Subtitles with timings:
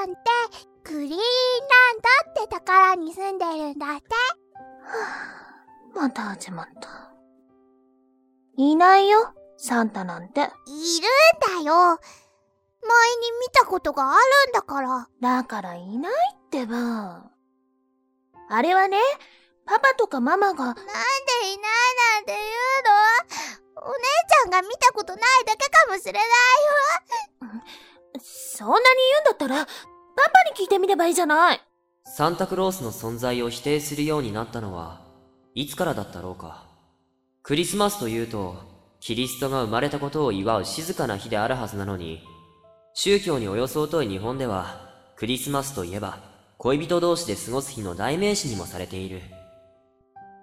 [0.00, 0.20] ゃんって
[0.84, 1.20] グリーンラン
[2.34, 4.04] ドって宝に住んでるんだって。
[5.94, 7.12] また始まった。
[8.56, 10.40] いないよ、サンタなんて。
[10.40, 11.98] いるんだよ。
[12.82, 15.08] 前に見たことがあるんだから。
[15.20, 16.12] だからいない
[16.46, 17.30] ってば。
[18.48, 18.98] あれはね、
[19.66, 20.96] パパとかママが、なんでいない
[22.16, 22.42] なんて言う
[23.76, 23.82] の？
[23.82, 23.98] お姉
[24.28, 26.24] ちゃんが見たことないだけかもしれない
[28.22, 29.66] そんなに言うんだったら、
[30.20, 31.60] パパに聞いてみればいいじゃない。
[32.04, 35.00] サンタクロースの存在を否定するようになったのは、
[35.54, 36.66] いつからだったろうか。
[37.42, 38.56] クリスマスというと、
[39.00, 42.20] キリストが生まれたことを祝う静かな日であるはずなのに、
[42.92, 46.18] 宗教におよそ疎い日本では、クリスマスといえば、
[46.58, 49.22] 恋人同士で過ごす日の代名詞にもされている。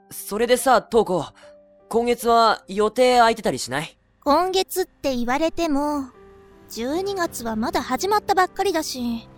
[0.10, 1.26] それでさ、トウコ、
[1.90, 3.96] 今月は予定空いてたりしない？
[4.24, 6.06] 今月って言われても、
[6.72, 9.30] 12月はまだ始まったばっかりだし。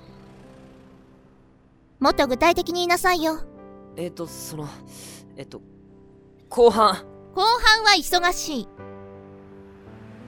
[1.99, 3.39] もっと具体的に言いなさいよ。
[3.97, 4.67] えっ、と、その、
[5.35, 5.61] えっと、
[6.47, 8.67] 後半、後半は忙しい。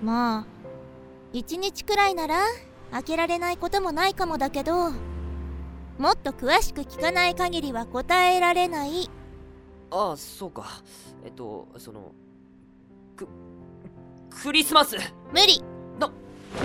[0.04, 0.46] まあ、
[1.32, 2.42] 一日くらいなら
[2.92, 4.92] 開けられないこともないかもだけど、
[5.98, 9.10] もっと詳しく聞かない限りは答えられない。
[9.92, 10.66] ああ、そうか。
[11.24, 12.12] えっと、その、
[13.16, 13.28] ク、
[14.44, 14.98] クリスマス
[15.32, 15.64] 無理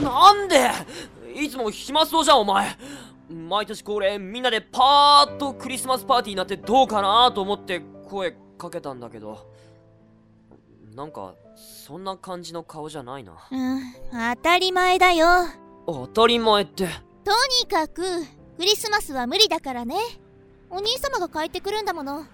[0.02, 0.70] なんで？
[1.40, 2.76] いつも暇そうじゃん、お前。
[3.28, 9.54] 毎年恒例、みんなでパーッとクリスマスパーティーになってどうかなと思って声かけたんだけど。
[10.94, 13.32] なんか、そんな感じの顔じゃないな。
[13.50, 13.80] うん、
[14.34, 15.26] 当たり前だよ。
[15.86, 16.88] 当たり前って？
[17.22, 17.32] と
[17.62, 18.02] にかく、
[18.56, 19.96] クリスマスは無理だからね。
[20.70, 22.24] お兄様が帰ってくるんだもの。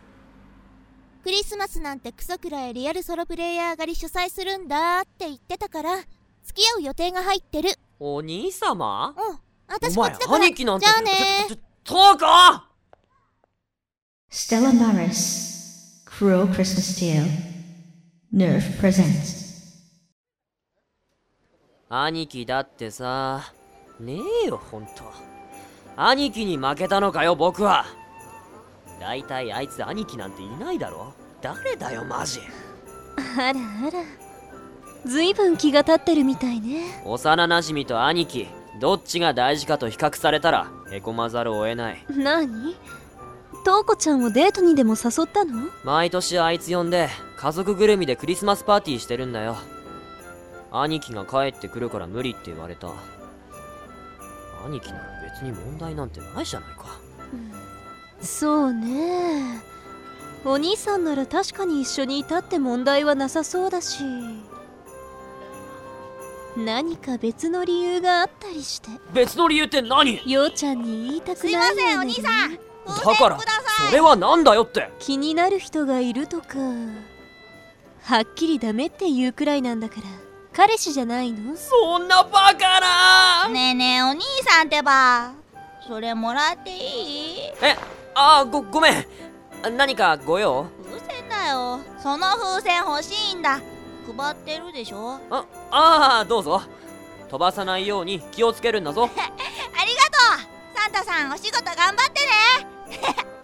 [1.25, 5.97] クリスマスなんてクソくらいリアルソロプレイヤー狩り主催するんだって言ってたから、
[6.45, 7.71] 付き合う予定が入ってる。
[7.99, 9.15] お兄様？
[9.17, 9.39] うん、
[9.73, 10.45] 私お前こっちだから。
[10.45, 10.87] 兄貴なんて。
[10.87, 11.13] じゃあね
[11.85, 12.27] トウコ
[14.31, 17.27] Stella Maris, Cruel Christmas Tale.
[18.35, 19.43] Nerf presents.
[21.89, 23.53] 兄貴だってさ
[24.01, 24.91] ねえよほんと
[25.97, 27.85] 兄貴に負けたのかよ僕は
[28.99, 32.41] 大体あいつ兄貴なんていないだろ誰だよマジ
[33.37, 34.03] あらあら。
[35.05, 37.03] ずいぶん気が立ってるみたいね。
[37.05, 38.47] 幼馴染と兄貴
[38.83, 42.05] どっちが大事かと比較されたらへこまざるを得ない。
[42.11, 42.75] なに
[43.65, 45.69] トウコちゃんをデートにでも誘ったの？
[45.85, 49.57] 毎年あいつ呼んで家族ぐるみでクリスマスパーティーしてるんだよ。
[50.73, 52.89] 兄貴が帰ってくるから無理って言われた。
[54.67, 56.87] 兄貴なら別に問題なんてないじゃないか。
[58.21, 59.61] そうね。
[60.45, 64.03] お兄さんなら確かに一緒にいたって問題はなさそうだし
[66.57, 68.91] 何か別の理由があったりして。
[69.13, 70.21] 別の理由って何？
[70.31, 72.55] ようちゃんに言いたくすいないようなません、お兄さん。
[72.55, 72.59] だ
[73.17, 73.39] から
[73.89, 74.91] それはなんだよって。
[74.99, 76.59] 気になる人がいるとか。
[78.03, 80.03] はっきりダメって言うくらいなんだから。
[80.53, 81.57] 彼氏じゃないの？
[81.57, 82.81] そんなバカ
[83.47, 83.49] な！
[83.49, 85.33] ねえねえ、お兄さんってば。
[85.89, 86.79] それもらっていい？
[87.63, 87.77] え
[88.15, 89.07] あーごごめん。
[89.77, 90.67] 何かご用？
[90.85, 91.81] 風船だよ。
[92.03, 93.61] その風船欲しいんだ。
[94.17, 95.21] 配ってるでしょ？
[95.31, 96.63] あああどうぞ。
[97.31, 99.05] 飛ばさないように気をつけるんだぞ。
[99.09, 99.29] ありがと
[100.39, 100.79] う。
[100.79, 101.97] サンタさんお仕事頑張っ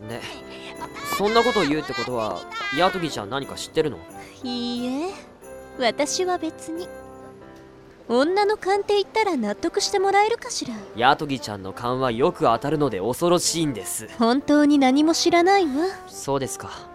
[0.01, 0.17] てね。
[0.17, 0.23] ね。
[1.17, 2.41] そんなことを言うってことは
[2.77, 3.99] ヤトギちゃん何か知ってるの？
[4.43, 5.15] いいえ。
[5.79, 6.89] 私は別に。
[8.11, 10.73] 女の勘って言ったら納得してもらえるかしら。
[10.97, 14.09] ヤトギちゃんの勘はよく当たるので恐ろしいんです。
[14.19, 15.85] 本当に何も知らないわ。
[16.09, 16.88] そうですか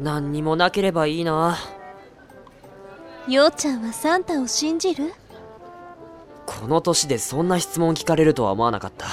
[0.00, 1.58] 何にもなければいいな。
[3.28, 5.12] ようちゃんはサンタを信じる？
[6.46, 9.06] この年でそんな質問聞かれるとは思わなかった。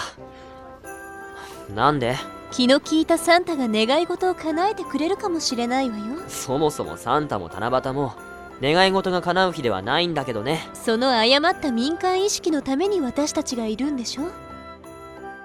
[1.76, 2.16] なんで？
[2.52, 6.04] 気の利いたサンタが願い事を叶えてくれるかもしれないわよ。
[6.30, 8.14] そもそもサンタも七夕も
[8.62, 10.62] 願い事が叶う日ではないんだけどね。
[10.74, 14.24] その誤った民間意識のために私たちがいるんでしょ？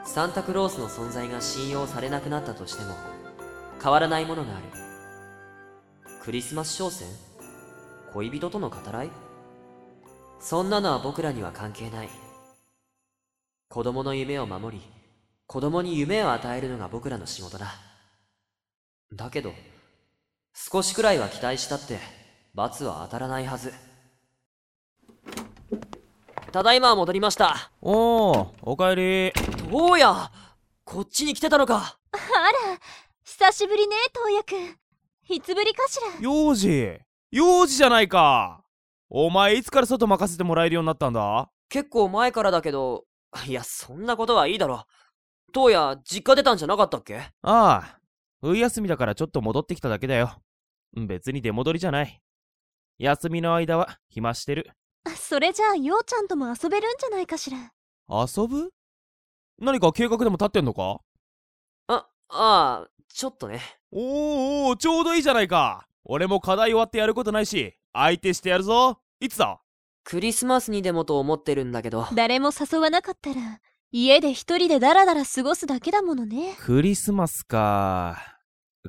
[0.04, 2.94] サンタクロースの存在が信用されなくなったとしても
[3.82, 4.62] 変わらないものがある
[6.24, 7.08] クリスマス商戦？
[8.14, 9.10] 恋人との語らい？
[10.38, 12.08] そんなのは僕らには関係ない。
[13.68, 14.84] 子供の夢を守り
[15.48, 17.74] 子供に夢を与えるのが僕らの仕事だ。
[19.12, 19.52] だけど
[20.54, 21.98] 少しくらいは期待したって
[22.54, 23.72] 罰は当たらないはず。
[26.52, 27.72] ただいま戻りました。
[27.80, 29.32] おー、おかえり。
[29.68, 30.30] どうや？
[30.84, 31.98] こっちに来てたのか。
[32.12, 32.78] あら
[33.24, 34.81] 久しぶりね東也くん
[35.32, 36.20] いつぶりかしら？
[36.20, 36.98] 幼児。
[37.30, 38.62] 幼児じゃないか。
[39.08, 41.50] お前いつから外任せてもらえるようになったんだ？
[41.68, 43.04] 結構前からだけど
[43.46, 44.84] いや、そんなことはいいだろ。
[45.52, 47.16] 当夜、実家出たんじゃなかったっけ？
[47.18, 47.98] ああ、
[48.40, 50.40] 冬休みだからちょっと戻ってきただけだよ。
[50.94, 52.20] 別に出戻りじゃない。
[52.98, 54.70] 休みの間は暇してる。
[55.16, 57.72] それじゃあようちゃんとも遊べるんじゃないかしら？
[58.08, 58.70] 遊ぶ？
[59.58, 61.00] 何か計画でも立ってんのか？
[61.88, 63.60] あ、ああ、ちょっとね。
[63.90, 65.86] おーおー、ちょうどいいじゃないか。
[66.04, 68.98] 俺も課題終わってやることないし、相手してやるぞ。
[69.20, 69.60] いつだ？
[70.04, 72.08] クリスマスにでもと思ってるんだけど。
[72.14, 73.60] 誰も誘わなかったら
[73.92, 78.18] 家で一人でダラダラ過ごすだけだものねクリスマスか。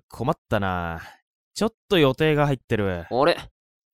[0.09, 1.01] 困ったな。
[1.53, 3.05] ちょっと予定が入ってる。
[3.11, 3.37] あれ？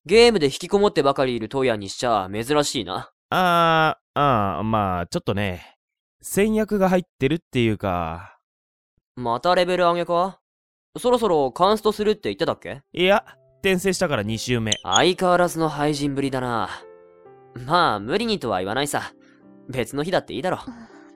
[0.06, 3.12] ゲームで引きこもってばかりいるトヤにしちゃ珍しいな。
[3.32, 5.78] あー、あー、まあ、ちょっとね。
[6.22, 8.39] 戦略が入ってるっていうか。
[9.20, 10.40] またレベル上げか？
[10.98, 12.82] そろそろカンストするって言ってたっけ？
[12.94, 13.26] いや、
[13.62, 14.72] 転生したから2周目。
[14.84, 16.70] 相変わらずの廃人ぶりだな。
[17.66, 19.14] まあ、無理にとは言わないさ。
[19.68, 20.60] 別の日だっていいだろ。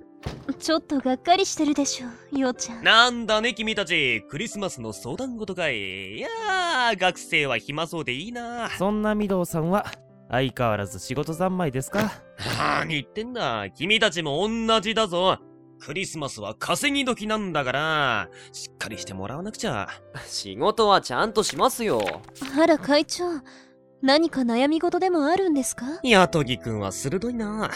[0.59, 2.83] ちょっとがっかりしてるでしょようちゃん。
[2.83, 4.21] なんだね君たち。
[4.29, 8.69] クリスマスの相談事かいいやー学生は暇そうでいいな。
[8.77, 9.85] そんな御堂さんは、
[10.29, 12.11] 相変わらず仕事三昧ですか？
[12.59, 13.69] 何言ってんだ。
[13.71, 15.39] 君たちも同じだぞ
[15.85, 19.89] クリスマスは稼ぎ時なんだからしっかりしてもらわなくちゃ。
[20.25, 22.21] 仕事はちゃんとしますよ。
[22.57, 23.25] あら会長。
[24.01, 25.85] 何か悩み事でもあるんですか？
[26.03, 27.69] ヤトギくんは鋭いな。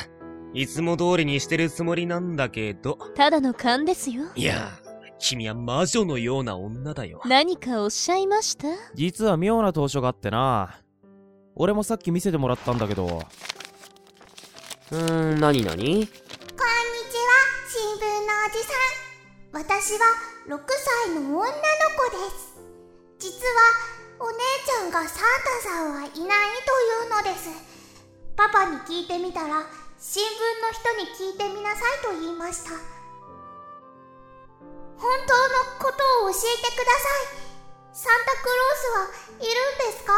[0.54, 2.98] いつも通りにしてるつもりなんだけど。
[3.14, 4.24] ただの勘ですよ。
[4.36, 4.70] いや
[5.20, 7.22] 君は魔女のような女だよ。
[7.26, 8.70] 何かおっしゃいました？
[8.96, 10.80] 実は妙な当初があってな。
[11.56, 13.24] 俺もさっき見せてもらったんだけど、
[14.92, 16.08] うーん、なになに
[17.98, 19.58] 聞のおじさん。
[19.66, 20.06] 私は
[20.48, 20.62] 6
[21.06, 22.54] 歳の女の子です。
[23.18, 23.58] 実は、
[24.20, 25.24] お姉ちゃんがサン
[25.64, 26.26] タさんはいないとい
[27.08, 27.50] うのです。
[28.36, 29.66] パパに聞いてみたら、
[30.00, 32.70] 新聞の人に聞いてみなさいと言いました。
[34.98, 37.02] 本当のことを教えてくださ
[37.34, 37.38] い。
[37.94, 39.58] サンタクロースはいる
[39.90, 40.14] んですか？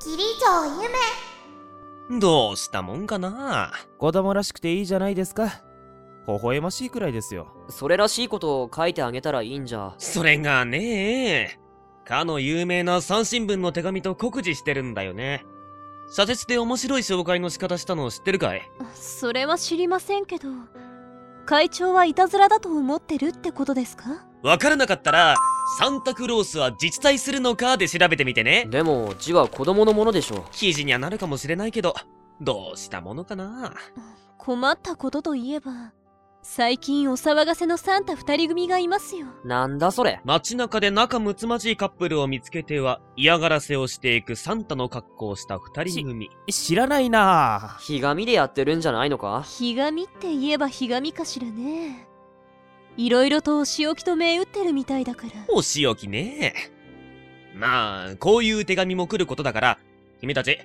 [0.00, 2.18] キリ城ゆめ。
[2.20, 5.62] どうしたもんかな子供らしくていいじゃないですか。
[6.26, 7.48] 微笑ましいくらいですよ。
[7.68, 9.94] それらしいことを書いてあげたらいいんじゃ。
[9.98, 11.58] それがね
[12.04, 15.44] かの有名な三新聞の手紙と酷似してるんだよね。
[16.12, 18.62] 社説で面白い紹介の仕方したの知ってるかい？
[18.94, 20.48] それは知りませんけど
[21.46, 24.26] 会長はいたずらだと思ってるってことですか？
[24.42, 25.36] わからなかったら、
[25.78, 28.66] サンタクロースは実在するのかで調べてみてね。
[28.70, 30.46] でも、字は子供のものでしょ。
[30.50, 31.94] 記事にはなるかもしれないけど、
[32.40, 33.74] どうしたものかな？
[34.38, 35.92] 困ったことといえば
[36.42, 40.20] 最近お騒がせのサンタ二人組がいますよなんだそれ。
[40.24, 46.30] 街中で仲睦まじいカップルを見つけては嫌がらせをしていくサンタの格好をした二人組。
[46.50, 49.42] 知らないなひがみでやってるんじゃないのか？
[49.46, 52.08] ひがみって言えばひがみかしらね
[52.96, 56.54] いろいろとお仕置きと銘打ってるみたいだからお仕置きね。
[57.54, 59.78] まあ、こういう手紙も来ることだから、
[60.20, 60.58] 君たち、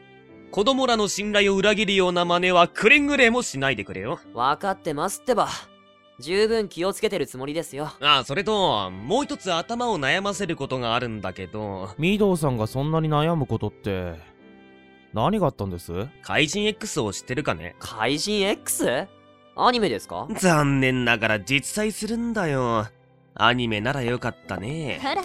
[0.51, 4.19] 子供らの信頼を裏切るような真似はくれぐれもしないでくれよ。
[4.33, 5.49] わかってますってば。
[6.17, 7.91] 十分気をつけてるつもりですよ。
[7.99, 14.13] ああ、それと、もう一つ頭を悩ませることがあるんだけど、御堂さんがそんなに悩むことって、
[15.13, 16.07] 何があったんです？
[16.21, 17.75] 怪人 X を知ってるかね？
[17.79, 19.07] 怪人 X?
[19.57, 20.27] アニメですか？
[20.37, 22.87] 残念ながら実在するんだよ。
[23.33, 25.01] アニメならよかったね。
[25.03, 25.21] あら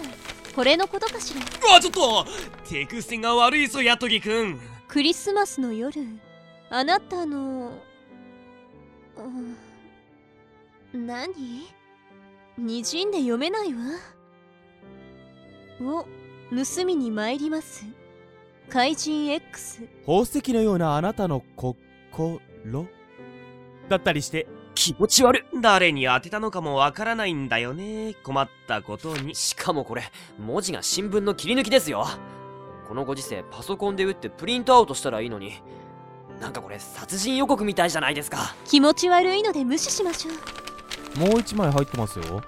[0.53, 2.25] これのことかしらうわ、ちょっと
[2.69, 4.59] 手癖が悪いぞ、ヤトギくん。
[4.91, 6.01] クリスマスの夜
[6.69, 7.71] あなたの
[10.93, 11.33] うん何？
[12.57, 13.79] にじんで読めないわ
[15.79, 16.05] を
[16.49, 17.85] 盗みに参ります
[18.69, 22.41] 怪人 X 宝石のようなあなたの心
[23.87, 25.61] だったりして、気持ち悪い。
[25.61, 28.13] 誰に当てたのかもわからないんだよね。
[28.23, 29.35] 困ったことに。
[29.35, 30.03] しかもこれ、
[30.39, 32.05] 文字が新聞の切り抜きですよ。
[32.91, 35.63] このご時世、パソコンで打ってプリントアウトしたらいいのに。
[36.41, 38.53] なんかこれ、殺人予告みたいじゃないですか。
[38.65, 40.31] 気持ち悪いので無視しましょ
[41.23, 42.43] うもう一枚入ってますよ。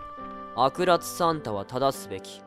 [0.57, 2.41] 悪辣サンタは正すべき。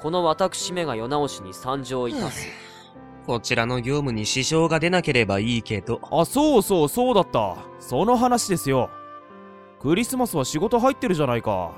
[0.00, 2.48] この私めが世直しに参上いたす。
[3.26, 6.00] こちらの業務に支障が出なければいいけど。
[6.10, 7.58] あ、そうそう、そうだった。
[7.80, 8.88] その話ですよ。
[9.82, 11.72] クリスマスは仕事入ってるじゃないか。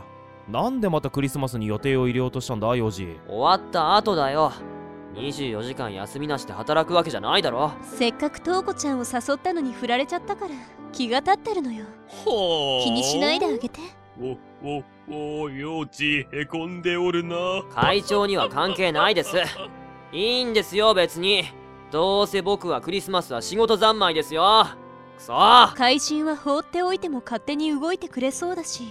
[0.49, 3.19] なんでまたクリスマスに予定を入れようとしたんだ、ヨジ。
[3.27, 4.53] 終わった後だよ。
[5.19, 7.73] 24時間休みなしで働くわけじゃないだろ。
[7.83, 10.55] せっかくトウコちゃんを誘ったのに振られちゃったから
[10.93, 13.81] 気が立ってるのよほ気にしないであげて
[14.21, 14.37] お、
[15.11, 17.37] お、お、幼稚、へこんでおるな。
[17.71, 19.37] 会長には関係ないです。
[20.13, 21.45] いいんですよ、別に。
[21.91, 24.67] どうせ僕はクリスマスは仕事三昧ですよ。
[25.19, 28.85] くそー怪人は放っておいても勝手に動いてくれそうだし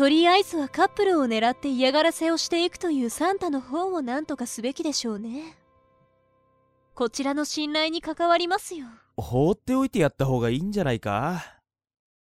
[0.00, 5.58] とりあえずはカップルを狙って嫌がらせをしていくというサンタの方を何とかすべきでしょうね。
[6.94, 8.86] こちらの信頼に関わりますよ。
[9.18, 11.44] 放っておいてやった方がいいんじゃないか？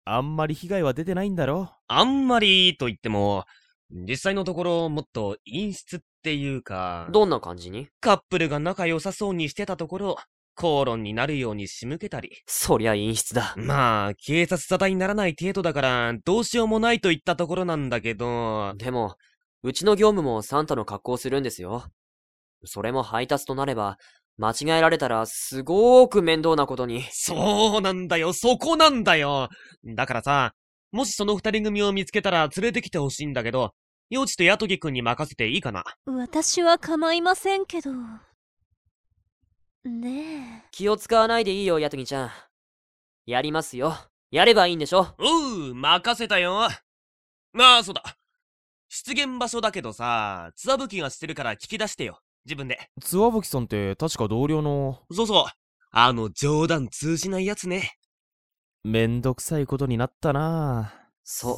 [0.03, 3.45] あんまり被害は出てないんだろあんまりと言っても、
[3.89, 7.87] 実際のところもっと陰湿っていうか、どんな感じに？
[8.01, 10.17] カップルが仲良さそうにしてたところ、
[10.55, 12.31] 口論になるように仕向けたり。
[12.45, 13.53] そりゃ陰湿だ。
[13.57, 19.15] まあ、警察沙汰にならない程度だから、どうしようもないといったところなんだけど、でも、
[19.63, 21.85] うちの業務もサンタの格好をするんですよ。
[22.65, 23.97] それも配達となれば、
[24.37, 27.03] 間違えられたらすごーく面倒なことに。
[27.11, 29.49] そうなんだよ、そこなんだよ。
[29.85, 30.53] だからさ、
[30.91, 33.71] もしその二人組を見つけたら連れてきてほしいんだけど、
[34.09, 35.83] 幼稚とヤトギくんに任せていいかな？
[36.05, 37.91] 私は構いませんけど
[39.83, 42.31] ねえ気を使わないでいいよ、ヤトギちゃん。
[43.25, 43.95] やりますよ。
[44.29, 45.07] やればいいんでしょ？
[45.17, 46.63] おう、任せたよ。
[46.63, 46.69] あ
[47.53, 48.03] あ、そうだ。
[48.89, 52.19] 出現場所だけどさ、ツアブキがしてるから聞き出してよ。
[52.45, 52.79] 自分で。
[53.01, 55.01] ツワブキさんって確か同僚の？
[55.11, 55.45] そうそう。
[55.91, 57.97] あの冗談通じないやつね。
[58.83, 61.55] めんどくさいことになったなそう。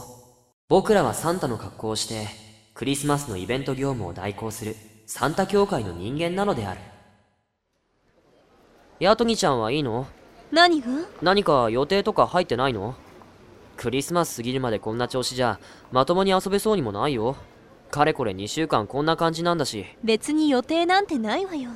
[0.70, 2.28] 僕らはサンタの格好をして、
[2.74, 4.76] クリスマスのイベント業務を代行する、
[5.06, 6.82] サンタ協会の人間なのである。
[9.04, 10.08] ヤトギちゃんはいいの？
[10.50, 10.88] 何が？
[11.22, 12.96] 何か予定とか入ってないの？
[13.76, 15.60] クリスマス過ぎるまでこんな調子じゃ、
[15.92, 17.36] まともに遊べそうにもないよ。
[17.92, 19.86] かれこれ2週間こんな感じなんだし。
[20.06, 21.72] 別に予定なんてないわよ。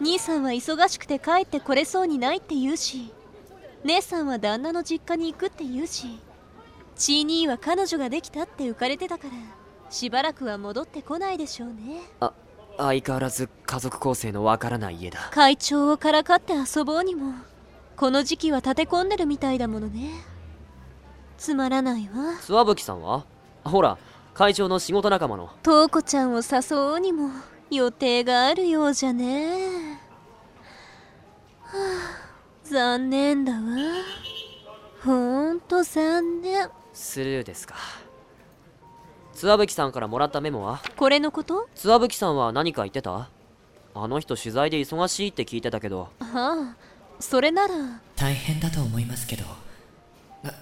[0.00, 3.12] 兄さんは忙しくて帰ってこれそうにないって言うし。
[3.84, 6.18] 姉さんは旦那の実家に行くって言うし。
[6.96, 9.34] チーニーは彼女ができたって浮かれてたから
[9.90, 12.00] しばらくは戻ってこないでしょうね
[12.78, 15.28] 相変わらず家族構成のわからない家だ。
[15.30, 17.34] 会長をからかって遊ぼうにも。
[17.96, 20.10] この時期は立て込んでるみたいだものね。
[21.36, 22.38] つまらないわ。
[22.40, 23.24] 諏訪吹さんは？
[23.64, 23.98] ほら、
[24.34, 25.50] 会長の仕事仲間の。
[25.62, 27.30] トウコちゃんを誘おうにも。
[27.70, 30.00] 予定があるようじゃね。
[31.62, 32.32] はあ
[32.64, 33.60] 残念だわ。
[35.04, 36.68] ほんと残念。
[36.92, 37.74] スルーですか。
[39.42, 40.80] 諏訪吹さんからもらったメモは？
[40.96, 41.68] これのこと？
[41.74, 43.28] 諏訪吹さんは何か言ってた？
[43.92, 46.10] あの人取材で忙しいって聞いてたけど。
[46.20, 46.76] ああ
[47.18, 47.74] それなら。
[48.14, 49.44] 大変だと思いますけど。
[50.44, 50.54] が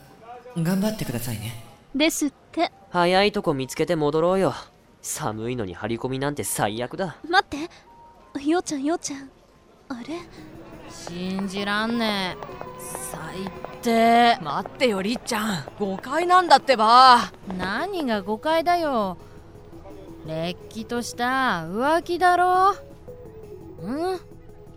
[0.57, 1.63] 頑張ってくださいね。
[1.95, 2.73] ですって。
[2.89, 4.55] 早いとこ見つけて戻ろうよ。
[5.03, 7.19] 寒いのに張り込みなんて最悪だ。
[7.29, 8.49] 待って。
[8.49, 9.31] ようちゃんようちゃん。
[9.91, 10.15] あれ？
[10.91, 12.47] 信じらんねえ。
[13.13, 13.51] 最
[13.83, 14.39] 低。
[14.43, 15.65] 待ってよりっちゃん。
[15.79, 17.33] 誤解なんだってば。
[17.59, 19.17] 何が誤解だよ。
[20.27, 22.75] れっきとした浮気だろ。
[23.81, 24.21] うん？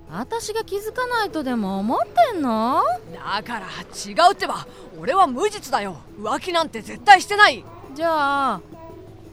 [0.10, 2.00] 私が気づかないとでも思っ
[2.32, 2.82] てんの？
[3.14, 4.68] だから違うってば。
[5.00, 5.98] 俺は無実だよ。
[6.20, 7.66] 浮気なんて絶対してない。
[7.96, 8.62] じゃあ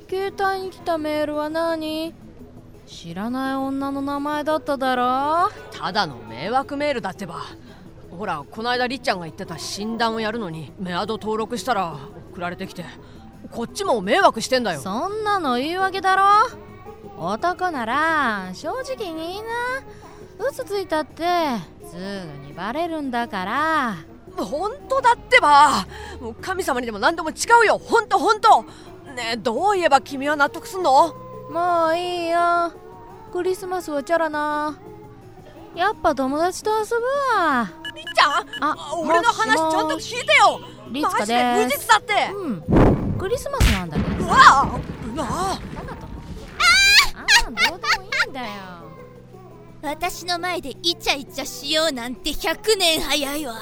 [0.08, 2.12] 携帯に来たメールは何？
[2.90, 5.48] 知らない女の名前だっただろ？
[5.70, 7.36] ただの迷惑メールだってば。
[8.10, 11.96] ほらこないだりっちゃんが言ってた診断をやるのにメアド登録したら
[12.32, 12.84] 送られてきて
[13.52, 14.80] こっちも迷惑してんだよ。
[14.80, 16.24] そんなの言い訳だろ？
[17.16, 19.44] 男なら正直に言いな。
[20.50, 21.22] 嘘ついたって
[21.88, 23.96] すぐにバレるんだから。
[24.36, 25.86] 本当だってば。
[26.20, 27.78] もう神様にでも何でも誓うよ。
[27.78, 28.62] 本当本当。
[29.12, 31.29] ねえどう言えば君は納得すんの？
[31.50, 32.72] もういいよ
[33.32, 34.78] クリスマスはチャラな。
[35.74, 37.68] やっぱ友達と遊ぶわ。
[37.94, 40.60] りっちゃんあ俺の話ちゃんと聞いてよ。
[40.90, 42.32] リツカで無実だって。
[42.34, 43.16] うん。
[43.18, 44.80] クリスマスなんだけどうわあ
[45.14, 45.60] うわあ。
[47.46, 48.46] あんなんどうでもいいんだよ。
[49.82, 53.54] 私の前でイチャイチャしようなんて100年早いわ。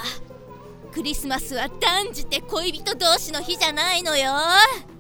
[0.93, 4.33] クリスマスは断じて恋人同士の日じゃないのよ。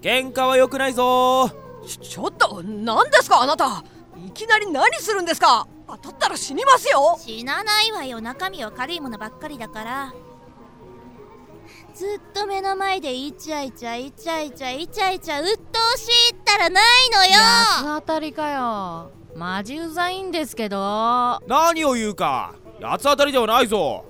[0.00, 1.46] 喧嘩は良くないぞ。
[1.46, 3.82] ーちちょっと何ですかあなた。
[4.26, 5.66] いきなり何するんですか。
[5.86, 7.18] 当たったら死にますよ。
[7.18, 10.14] 死なないわよ中身は軽いものばっかりだから。
[11.94, 17.32] ずっと目の前でイチャイチャイチャイチャイチャイチャ鬱陶しいったらないのよ。
[17.32, 19.10] 八つ当たりかよ。
[19.34, 21.40] マジうざいんですけど。
[21.46, 22.54] 何を言うか。
[22.82, 24.04] 八つ当たりではないぞ。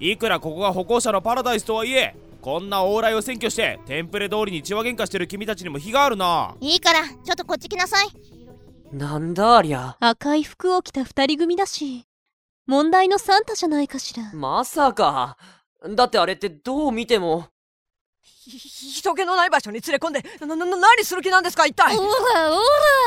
[0.00, 6.54] いくらここが歩行者のパラダイスとはいえこんな往来を占拠してテンプレ通りに血は喧嘩してる君たちにも非があるな。
[6.60, 8.06] いいからちょっとこっち来なさい。
[8.92, 9.96] なんだありゃ。
[9.98, 12.04] 赤い服を着た二人組だし
[12.68, 14.32] 問題のサンタじゃないかしら。
[14.32, 15.36] まさか。
[15.96, 17.48] だってあれってどう見ても。
[18.22, 18.60] ひ
[19.02, 21.96] 人気のない場所に連れ込んでななな何する気なんですか一体。
[21.96, 22.60] おらお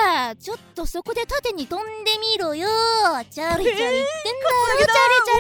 [0.06, 2.68] らちょっとそこで縦に飛んでみろよ。
[3.32, 4.04] チャリチャリってんだよ、
[4.80, 4.92] チャリ
[5.24, 5.32] チ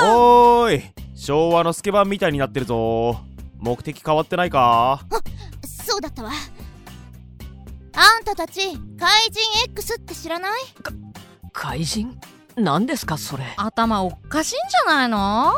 [0.00, 0.08] ャリ。
[0.08, 3.18] おーい昭和のスケバンみたいになってるぞ。
[3.58, 5.00] 目的変わってないか？
[5.66, 6.30] そうだったわ。
[6.30, 8.60] あんたたち
[8.96, 10.52] 怪人 X って知らない？
[11.52, 12.16] 怪人？
[12.56, 13.44] 何ですかそれ？
[13.56, 15.52] 頭おっかしいんじゃないの？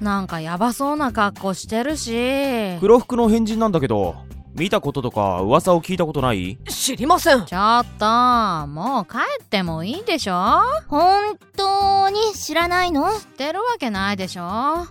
[0.00, 2.78] なんかヤバそうな格好してるし。
[2.80, 4.16] 黒服の変人なんだけど
[4.56, 6.58] 見たこととか噂を聞いたことない？
[6.66, 7.44] 知りません。
[7.44, 10.60] ちょっともう帰ってもいいでしょ？
[10.88, 13.12] 本当に知らないの？
[13.12, 14.86] 知ってるわけないでしょ？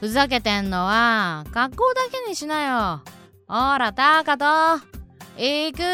[0.00, 3.02] ふざけてんのは格好だけにしなよ。
[3.46, 4.44] ほらタカト
[5.36, 5.86] 行くよ。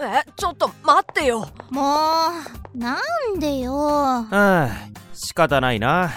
[0.00, 1.48] えちょっと待ってよ。
[1.70, 2.28] も
[2.74, 2.98] うな
[3.34, 3.72] んでよ？
[3.72, 4.68] はあ
[5.14, 6.10] 仕方ないな。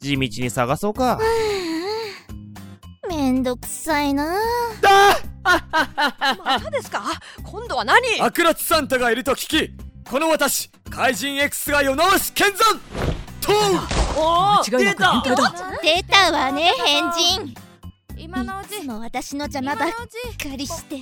[0.00, 1.18] 地道に探そうか。
[3.08, 4.36] めんどくさいな
[6.44, 7.02] またですか？
[7.42, 8.20] 今度は何？
[8.20, 9.70] 悪辣サンタがいると聞き
[10.08, 12.80] この私怪人 X が世直し剣山！
[13.40, 13.52] と
[14.18, 15.54] お間違いなく変態だ。
[15.82, 17.54] 出たわね変人。
[18.16, 18.78] 今のうち。
[18.78, 19.96] いつも私の邪魔ばっか
[20.56, 20.96] りして。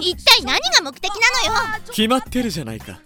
[0.00, 1.16] 一体何が目的な
[1.50, 1.82] のよ？
[1.90, 3.00] 決まってるじゃないか。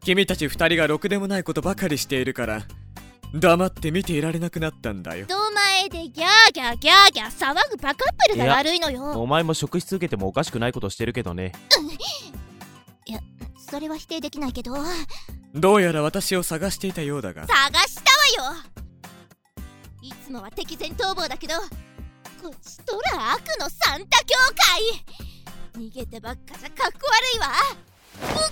[0.00, 2.62] 君たち二人がろくでもないことばかりしているから
[3.34, 5.26] 黙って見ていられなくなったんだよ。
[5.26, 9.20] 人前でギャーギャーギャーギャー騒ぐバカップルが悪いのよ。
[9.20, 11.52] お前も職質受けてもおかしくないことしてるけどね。
[13.70, 14.74] それは否定できないけど。
[14.74, 14.82] 探
[15.54, 17.46] どうやら私を探していたようだが。
[17.80, 18.56] したわよ。
[20.00, 21.54] いつもは敵前逃亡だけど
[22.42, 24.36] こっちとら悪のサンタ教
[25.74, 25.82] 会。
[25.82, 26.98] 逃げてばっかじゃかっこ
[27.34, 27.48] 悪いわ。
[27.74, 27.87] 受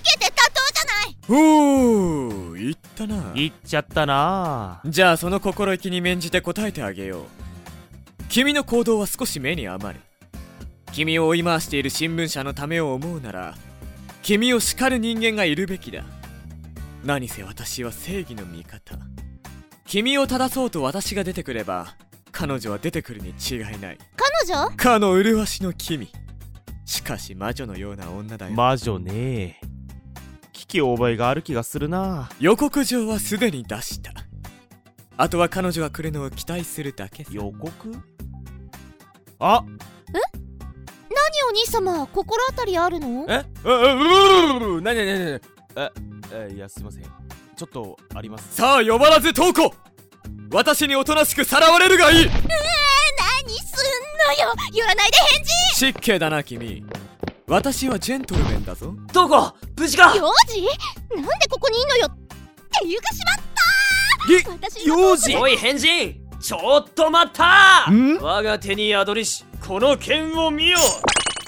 [0.02, 1.16] けて立とうじゃない。
[1.28, 3.32] おお言ったな。
[3.35, 4.80] 言っちゃったな。
[4.85, 7.25] じゃあその心意気に免じて答えてあげよう。
[8.28, 10.00] 君の行動は少し目に余る。
[10.92, 13.54] 君を追い回している新聞社のためを思うなら
[14.23, 16.04] 君を叱る人間がいるべきだ。
[17.04, 18.96] 何せ私は正義の味方。
[19.85, 21.94] 君を正そうと私が出てくれば
[22.32, 23.99] 彼女は出てくるに違いない。
[24.16, 24.76] 彼女？
[24.76, 26.08] かの麗しの君
[26.86, 29.60] しかし魔女のような女だよ、魔女ね。
[30.52, 32.30] 危機覚えがある気がするな。
[32.40, 34.12] 予告状はすでに出した。
[35.18, 37.30] あとは彼女が来るのを期待するだけさ。
[37.32, 37.92] 予告？
[39.38, 39.64] あ！
[40.12, 42.06] 何お兄様？
[42.06, 43.26] 心当たりあるの？
[43.28, 43.44] え？
[43.64, 43.72] うう
[44.75, 45.40] ううなになになに
[45.76, 45.90] え
[46.32, 49.75] えいやすいませんちょっとありますさあ呼ばらず投稿
[50.52, 52.42] 私におとなしくさらわれるがいい何すん
[54.26, 54.52] のよ。
[54.73, 55.50] 寄らないで返事。
[55.75, 56.84] 失敬だな君。
[57.49, 58.93] 私はジェントルメンだぞ。
[59.12, 59.52] どこ？
[59.76, 60.15] 無事か？
[60.17, 60.62] 幼児？
[61.15, 62.08] なんでここにいんのよ。
[62.10, 62.17] っ
[62.80, 64.69] ていうかしまった。
[64.69, 65.36] 私の幼児？
[65.36, 67.91] おい変人ちょっと待った。
[67.91, 68.19] ん？
[68.21, 70.78] 我が手に宿りしこの剣を見よ。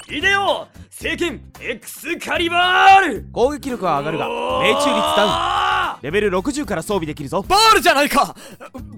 [0.09, 3.25] イデオ聖剣 X カリバール。
[3.31, 4.85] 攻撃力は上がるが命中率
[5.17, 7.43] ダウンレベル60から装備できるぞ。
[7.47, 8.35] バールじゃないか。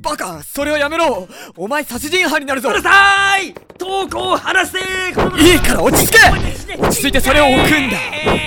[0.02, 1.28] バカそれをやめろ。
[1.56, 2.70] お前殺人犯になるぞ。
[2.70, 3.54] うるさい。
[3.78, 4.80] 投稿を離せ。
[4.80, 6.78] いいから落ち着け。
[6.78, 7.20] 落ち着いて。
[7.20, 7.98] それを置くんだ。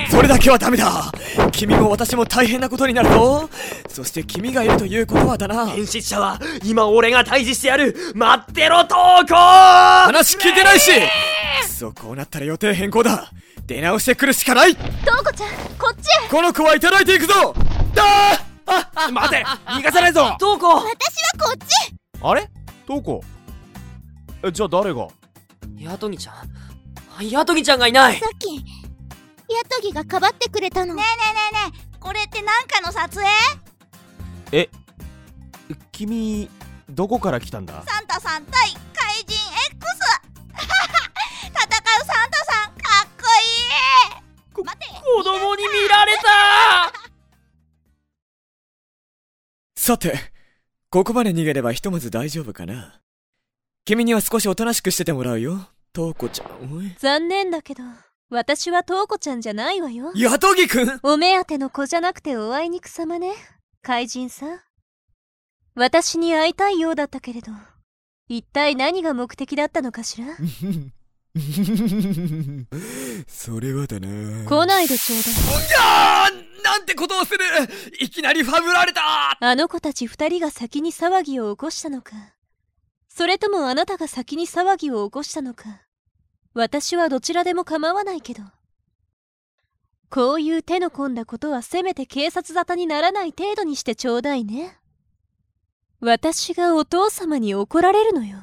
[0.09, 1.11] それだけはダメだ。
[1.51, 3.49] 君も私も大変なことになるぞ。
[3.89, 5.67] そして君がいるということはだな。
[5.67, 7.95] 変質者は今俺が退治してやる。
[8.15, 8.95] 待ってろ投
[9.27, 9.35] 稿。
[9.35, 10.91] 話聞いてないし。
[11.61, 13.31] くそこうなったら予定変更だ。
[13.65, 14.75] 出直してくるしかない。
[14.75, 16.29] トウコちゃんこっちへ。
[16.29, 17.53] この子はいただいていくぞ
[18.67, 20.35] あ待て逃がさないぞ。
[20.39, 20.89] 投稿私は
[21.39, 21.95] こっち。
[22.21, 22.49] あれ？
[22.87, 23.21] どこ？
[24.43, 25.07] えじゃあ誰が？
[25.77, 26.33] ヤトギちゃ
[27.21, 27.29] ん？
[27.29, 28.19] ヤトギちゃんがいない。
[28.19, 28.61] さっきヤ
[29.69, 30.95] トギがかばってくれたの。
[30.95, 31.23] ねえね
[31.53, 33.29] えねえねえこれってなんかの撮影？
[34.51, 34.69] え
[35.91, 36.49] 君
[36.89, 37.83] どこから来たんだ？
[37.85, 39.87] サンタさん対怪人 X
[40.55, 40.63] 戦
[41.53, 41.65] うサン
[42.31, 43.23] タさんかっこ
[44.57, 44.63] いい。
[44.63, 44.85] 待て。
[45.03, 46.91] 子供に見られた
[49.85, 50.15] さて
[50.89, 53.01] ここまで逃げればひとまず大丈夫かな？
[53.85, 55.59] 君には少しおとなしくしててもらうよ。
[55.93, 57.83] トウコちゃん残念だけど
[58.31, 60.11] 私はトウコちゃんじゃないわよ。
[60.15, 60.99] ヤトギくん！
[61.03, 63.33] お目当ての子じゃなくておあいにくさまね。
[63.83, 64.59] 怪人さん。
[65.75, 67.51] 私に会いたいようだったけれど
[68.27, 70.25] 一体何が目的だったのかしら？
[73.27, 74.45] それはだな。
[74.45, 75.33] 来ないでちょうだい。
[75.77, 77.39] あーなんてことをする。
[77.99, 79.37] いきなりファブられた。
[79.39, 82.13] あの子たち二人が先に騒ぎを起こしたのか。
[83.09, 85.81] それともあなたが先に騒ぎを起こしたのか。
[86.53, 88.41] 私はどちらでも構わないけど。
[90.09, 94.77] こういう手の込んだことはせめて警察沙汰にならない程度にしてちょうだいね。
[95.99, 98.37] 私がお父様に怒られるのよ。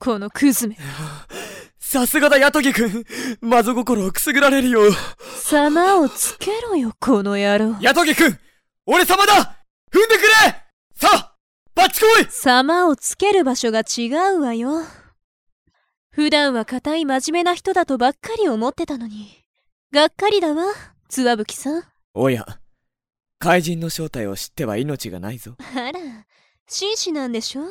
[0.00, 0.76] このクズめ。
[1.86, 3.04] さすがだ、ヤトギ君。
[3.42, 4.80] 魔女心をくすぐられるよ。
[5.36, 7.76] 様をつけろよ、この野郎。
[7.80, 8.36] ヤトギ君
[8.86, 9.34] 俺様だ
[9.92, 10.28] 踏んでくれ
[10.94, 11.36] さあ
[11.74, 14.82] バッチ来い様をつける場所が違うわよ。
[16.10, 19.44] 普段は固い真面目な人だとばっかり思ってたのに。
[19.92, 20.64] がっかりだわ、
[21.08, 21.82] つわぶきさん。
[22.14, 22.46] おや、
[23.38, 25.54] 怪人の正体を知っては命がないぞ。
[25.76, 26.00] あら、
[26.66, 27.62] 紳士なんでしょ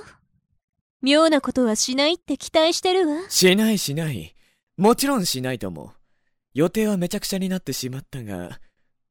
[1.04, 3.30] 妙なことはしないって期待してるわ。
[3.30, 4.34] しないしない。
[4.78, 5.92] もちろんしないとも。
[6.54, 8.60] 予定はめちゃくちゃになってしまったが、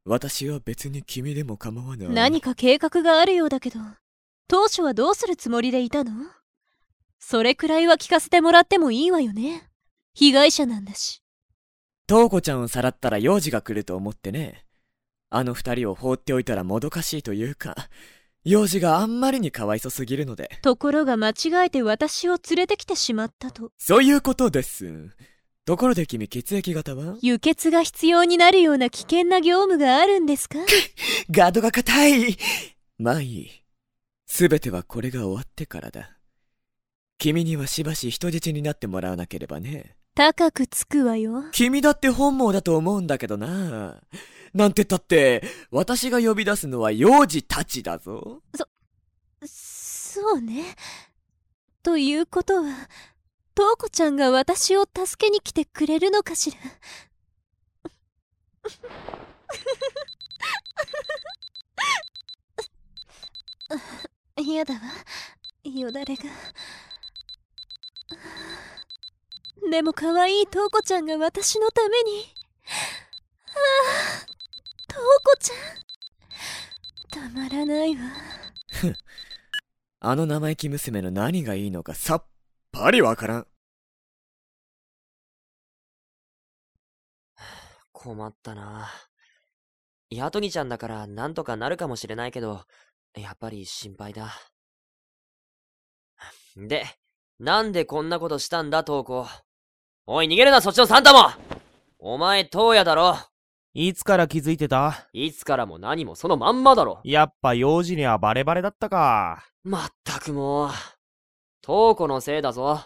[0.05, 2.09] 私は別に君でも構わない。
[2.09, 3.79] 何か計画があるようだけど、
[4.49, 6.13] 当初はどうするつもりでいたの？
[7.19, 9.69] それくらいは聞かせてもらってもいいわよね。
[10.15, 11.23] 被害者なんだし。
[12.07, 14.65] トウコちゃんをさらったら幼児が来ると思ってね。
[15.31, 17.77] あの二人を放っておいたらもどかしいというか、
[18.45, 20.51] 幼児があんまりにかわいそすぎるので。
[20.63, 23.71] ところが間違えて私を連れてきてしまったと。
[23.79, 25.11] そういうことです。
[25.65, 27.17] ところで君血液型は？
[27.23, 30.59] 輸血が必要になるような危険な業務があるんですか？
[31.31, 32.37] ガードが硬い
[32.99, 33.51] まあいい。
[34.27, 36.11] すべてはこれが終わってからだ。
[37.19, 39.95] 君にはしばし人質になってもらわなければね。
[40.17, 41.45] 高くつくわよ。
[41.53, 44.01] 君だって本望だと思うんだけどな。
[44.55, 48.43] なんてったって、私が呼び出すのは幼児たちだぞ。
[49.45, 50.77] そうね。
[51.83, 52.89] ということは、
[53.55, 56.59] トウコちゃんが私を助けに来てくれるのかしら。
[64.37, 64.81] 嫌だわ。
[65.65, 66.25] よだれが。
[69.71, 72.25] でも可愛いトウコちゃんが私のために。
[73.47, 73.53] あ
[74.29, 74.32] あ、
[74.93, 75.55] トウコちゃ
[77.19, 77.31] ん。
[77.31, 78.03] たまらないわ。
[80.01, 82.25] あの生意気娘の何がいいのかさっ
[82.73, 83.47] ぱりわからん。
[87.93, 88.91] 困ったな。
[90.11, 92.65] ヤトギちゃんだからなんとかなるかもしれないけど、
[93.17, 94.33] やっぱり心配だ。
[96.57, 96.85] で、
[97.39, 99.27] なんでこんなことしたんだ、トウコ。
[100.07, 101.31] おい、逃げるな、そっちのサンタも
[101.99, 103.17] お前、トウヤだろ。
[103.75, 105.09] いつから気づいてた？
[105.15, 107.01] いつからも何もそのまんまだろ。
[107.05, 109.45] やっぱ幼児にはバレバレだったか。
[109.65, 110.71] まったくもう。
[111.63, 112.81] トウコのせいだぞ。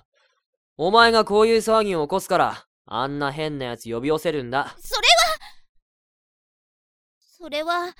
[0.76, 4.76] お前がこういう騒ぎを起こすから、あんな変な奴呼び寄せるんだ。
[4.78, 5.14] それは
[7.18, 7.92] それは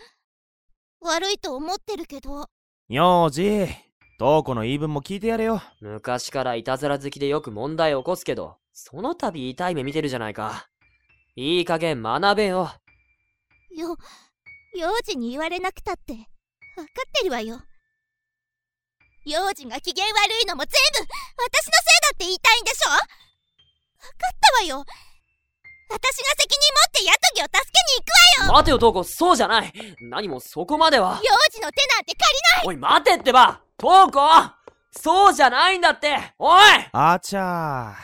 [1.01, 2.47] 悪いと思ってるけど
[2.89, 3.67] 幼児、
[4.19, 5.61] トウコの言い分も聞いてやれよ。
[5.81, 10.69] 昔からいたずら好きでよく問題を起こすけど、その度痛い目見てるじゃないか。
[11.39, 12.71] いい加減学べよ。
[13.77, 13.99] よ
[14.75, 17.61] 幼児に言われなくたって分かってるわよ
[19.27, 22.91] 幼児が機嫌悪いのも全部私のせいだって言いたいんでしょ？
[22.91, 23.03] 分か
[24.33, 24.85] ったわよ
[25.91, 29.73] 私が責任持ってヤトギを助けに行くわよ待てよ、トウコ、そうじゃない。
[30.01, 31.21] 何もそこまでは。
[31.23, 34.21] 幼児の手なんて借りないおい、待てってばトウコ
[34.91, 37.95] そうじゃないんだっておいあちゃ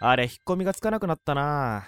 [0.00, 0.04] ー。
[0.04, 1.86] あれ、引っ込みがつかなくなったな。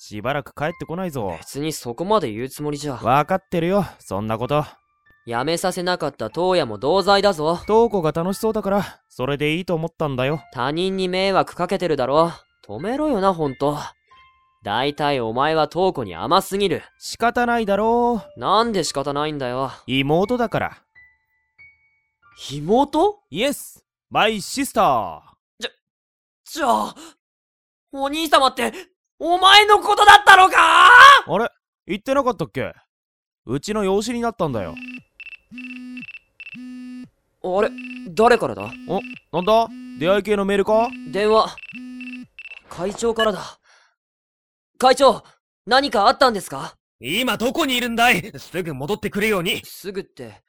[0.00, 1.36] しばらく帰ってこないぞ。
[1.40, 2.94] 別にそこまで言うつもりじゃ。
[2.94, 4.64] わかってるよ、そんなこと。
[5.26, 7.58] やめさせなかったトウヤも同罪だぞ。
[7.66, 10.40] トウコが楽しそうだから、それでいいと思ったんだよ。
[10.54, 12.30] 他人に迷惑かけてるだろ。
[12.64, 13.76] 止めろよな、ほんと。
[14.62, 16.82] だいたいお前はトウコに甘すぎる。
[16.98, 18.40] 仕方ないだろう。
[18.40, 19.72] なんで仕方ないんだよ。
[19.86, 20.78] 妹だから。
[22.52, 23.18] 妹？
[23.30, 25.68] イエスマイシスター
[26.44, 26.94] じゃあ、
[27.92, 28.72] お兄様って、
[29.20, 30.56] お前のことだったのか？
[31.26, 31.50] あれ？
[31.86, 32.72] 言ってなかったっけ？
[33.46, 34.76] うちの養子になったんだよ。
[37.42, 37.70] あれ？
[38.10, 38.70] 誰からだ？
[38.86, 39.00] お、
[39.32, 39.68] なんだ？
[39.98, 40.88] 出会い系のメールか？
[41.10, 41.56] 電話。
[42.68, 43.58] 会長からだ。
[44.78, 45.24] 会長、
[45.66, 46.76] 何かあったんですか？
[47.00, 48.32] 今どこにいるんだい？
[48.38, 49.62] すぐ戻ってくるように。
[49.64, 50.42] すぐって。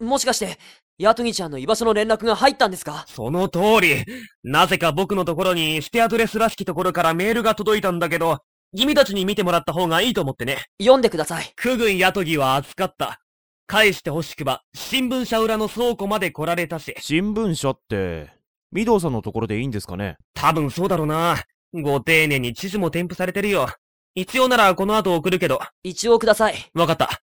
[0.00, 0.58] もしかして、
[0.98, 3.04] ヤトギちゃんの居場所の連絡が入ったんですか？
[3.06, 4.06] その通り。
[4.42, 8.38] なぜか僕のところにステアドレスらしきところからメールが届いたんだけど、
[8.74, 10.64] 君たちに見てもらった方がいいと思ってね。
[10.80, 11.52] 読んでください。
[11.54, 13.20] 区軍ヤトギは扱った。
[13.66, 16.94] 返してほしくば、新聞社裏の倉庫まで来られたし。
[17.00, 18.30] 新聞社って、
[18.72, 20.16] 御堂さんのところでいいんですかね？
[20.32, 21.36] 多分そうだろうな。
[21.74, 23.68] ご丁寧に地図も添付されてるよ。
[24.14, 25.60] 必要ならこの後送るけど。
[25.82, 26.54] 一応ください。
[26.72, 27.20] わかった。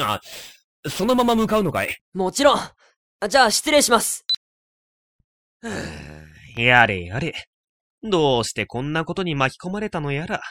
[0.00, 0.20] あ、
[0.88, 1.96] そのまま向かうのかい？
[2.12, 2.58] もちろん。
[3.28, 4.24] じゃあ失礼します。
[6.56, 7.34] やれやれ。
[8.02, 10.42] どうしてこんなことに巻き込まれたのやら。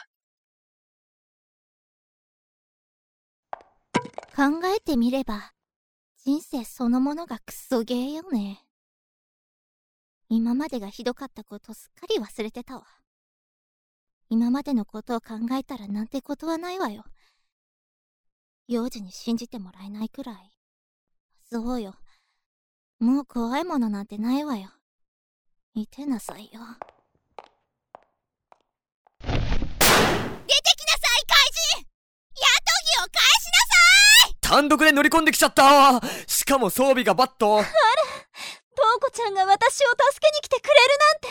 [4.34, 5.52] 考えてみれば
[6.24, 8.64] 人生そのものがクソゲーよね
[10.28, 12.84] 今までがひどかったことすっかり忘れてたわ。
[14.28, 17.04] 今までのことを考えたらなんてことはないわよ。
[18.66, 20.50] 幼児に信じてもらえないくらい。
[21.52, 21.94] そうよ。
[23.00, 24.70] もう怖いものなんてないわよ。
[25.74, 26.60] 見てなさいよ。
[29.20, 29.48] 出てきなさ
[31.18, 31.80] い、怪人！
[31.80, 34.36] ヤトギを返しなさい！
[34.40, 36.00] 単独で乗り込んできちゃった。
[36.26, 37.58] しかも装備がバット。
[37.58, 37.72] あれト
[38.96, 40.78] ウコちゃんが私を助けに来てくれる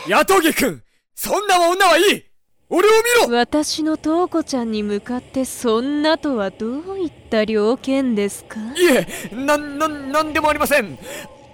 [0.00, 0.10] んて。
[0.10, 0.82] ヤトギくん
[1.14, 2.24] そんな女はいい。
[2.68, 3.36] 俺を見ろ。
[3.36, 8.58] 私のトウコちゃんに向かってそんなとはどういった了見ですか？
[8.76, 10.98] いえな、な、なんでもありません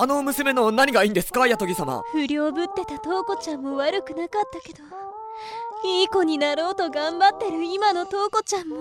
[0.02, 2.02] あの娘の何がいいんですかヤトギ様。
[2.10, 4.82] 不良ぶってたトウコちゃんも悪くなかったけど
[5.84, 8.78] いい子になろうと頑張ってる今のトウコちゃんも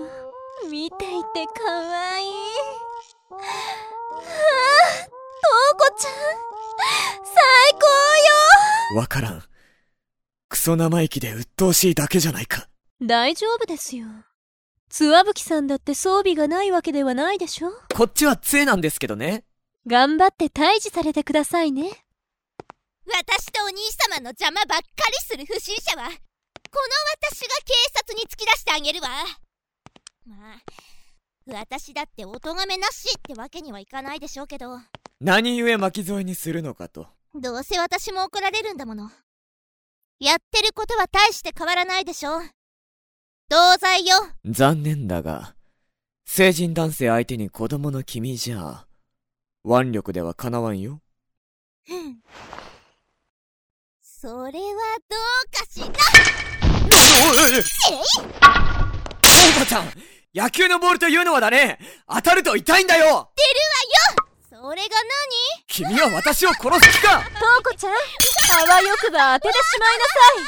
[0.70, 2.24] 見ていてかわい。
[2.24, 2.26] い
[3.28, 3.38] はあ
[5.02, 6.12] トウコちゃん
[7.22, 7.34] 最
[7.74, 9.00] 高よ。
[9.00, 9.42] わからん。
[10.48, 12.66] クソ生意気で鬱陶しいだけじゃないか。
[13.02, 14.06] 大丈夫ですよ。
[14.88, 17.72] つわぶきさんだって装備がないわけではないでしょ。
[17.94, 19.44] こっちは杖なんですけどね
[19.86, 21.90] 頑張って退治されてくださいね。
[23.06, 23.76] 私とお兄
[24.08, 26.18] 様の邪魔ばっかりする不審者はこの
[27.30, 29.08] 私が警察に突き出してあげるわ。
[30.26, 30.62] まあ
[31.46, 34.78] 私だってお咎めなしってわけにはいかないでしょうけど。
[35.20, 37.08] 何故巻き添えにするのかと。
[37.34, 39.10] どうせ私も怒られるんだもの。
[40.20, 42.40] やってることは大して変わらないでしょ
[43.48, 44.16] 同罪よ。
[44.44, 45.54] 残念だが
[46.26, 48.86] 成人男性相手に子供の君じゃ
[49.64, 51.00] 腕力ではかなわんよ。
[54.02, 54.50] それは
[55.08, 55.86] どうかしら？
[55.86, 55.92] ト
[59.60, 59.92] ウコちゃん！
[60.34, 61.78] 野球のボールというのはだね。
[62.08, 63.02] 当たると痛いんだよ！
[63.02, 64.70] 出るわよ。
[64.70, 64.96] それが
[65.66, 67.18] 君は私を殺す気か！
[67.18, 67.96] トウコちゃんあ
[68.74, 70.44] わよくば当ててしまいなさい。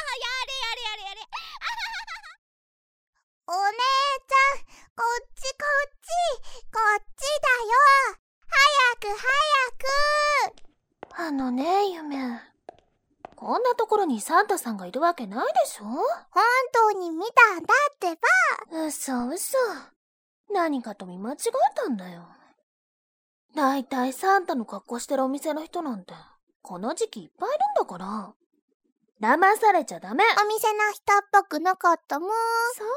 [3.48, 3.78] お姉
[4.28, 4.64] ちゃん、
[4.96, 6.08] こっちこっち、
[6.72, 7.48] こっちだ
[8.14, 8.21] よ。
[8.52, 11.22] 早く早く。
[11.22, 12.16] あのね、ゆめ。
[13.36, 15.84] こんなところにサンタさんがいるわけないでしょ？
[15.84, 16.04] 本
[16.72, 18.18] 当に見たんだって
[18.70, 18.86] ば。
[18.86, 19.56] 嘘嘘。
[20.52, 22.28] 何かと見間違えたんだよ。
[23.54, 26.14] だいたいサンタの格好してるお店の人なんて、
[26.62, 28.34] この時期いっぱいいるんだから。
[29.20, 30.24] 騙されちゃダメ。
[30.42, 32.30] お店の人っぽくなかったもん。
[32.30, 32.36] さ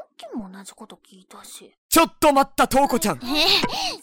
[0.06, 1.76] っきも同じこと聞いたし。
[1.96, 3.46] ちょっと待ったトウコちゃんえ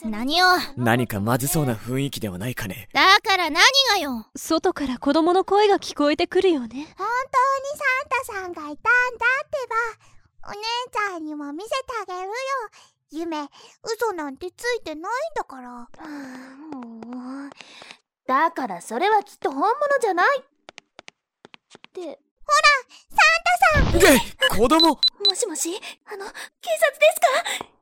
[0.02, 0.46] え何を？
[0.78, 4.24] 何かまずそうな雰囲気ではないかねだから何がよ？
[4.35, 8.88] 外から子供の声が聞こえてくるよね本当にサンタさんがいたんだって
[10.40, 10.48] ば。
[10.48, 10.57] お姉
[10.90, 12.35] ちゃんにも見せてあげるよ。
[13.11, 13.46] 夢、
[13.83, 15.70] 嘘なんてついてないんだから。
[15.70, 15.87] も
[17.46, 17.50] う。
[18.26, 20.38] だからそれはきっと本物じゃない。
[20.38, 20.42] っ
[21.92, 22.00] て。
[22.00, 22.16] ほら、
[23.11, 24.98] サンタさんで、子供も
[25.35, 25.78] しもし？
[26.07, 27.26] あの、警察ですか？
[27.59, 27.82] 今、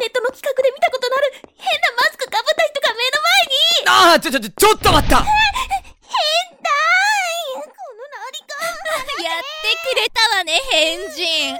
[0.00, 4.12] ネットの企画で見たことのある変なマスクかぶった人が目の前に。
[4.12, 5.22] ああちょちょちょちょっと待った。
[5.22, 5.28] 変
[6.62, 8.58] だーいこの何か。
[9.22, 11.56] やってくれたわね変人。